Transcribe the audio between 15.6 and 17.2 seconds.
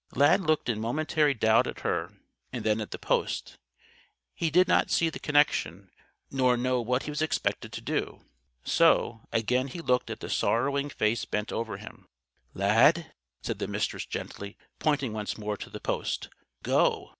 the Post. "Go!"